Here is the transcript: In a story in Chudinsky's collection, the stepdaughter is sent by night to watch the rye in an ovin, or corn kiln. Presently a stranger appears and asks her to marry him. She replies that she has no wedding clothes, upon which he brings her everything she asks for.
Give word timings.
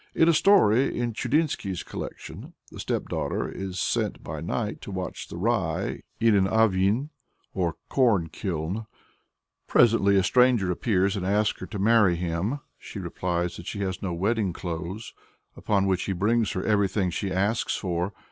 In 0.15 0.27
a 0.27 0.33
story 0.33 0.97
in 0.97 1.13
Chudinsky's 1.13 1.83
collection, 1.83 2.55
the 2.71 2.79
stepdaughter 2.79 3.47
is 3.47 3.79
sent 3.79 4.23
by 4.23 4.41
night 4.41 4.81
to 4.81 4.89
watch 4.89 5.27
the 5.27 5.37
rye 5.37 6.01
in 6.19 6.33
an 6.33 6.47
ovin, 6.47 7.11
or 7.53 7.75
corn 7.87 8.27
kiln. 8.29 8.87
Presently 9.67 10.15
a 10.15 10.23
stranger 10.23 10.71
appears 10.71 11.15
and 11.15 11.23
asks 11.23 11.59
her 11.59 11.67
to 11.67 11.77
marry 11.77 12.15
him. 12.15 12.61
She 12.79 12.97
replies 12.97 13.57
that 13.57 13.67
she 13.67 13.81
has 13.81 14.01
no 14.01 14.11
wedding 14.11 14.53
clothes, 14.53 15.13
upon 15.55 15.85
which 15.85 16.01
he 16.05 16.13
brings 16.13 16.53
her 16.53 16.63
everything 16.65 17.11
she 17.11 17.31
asks 17.31 17.75
for. 17.75 18.11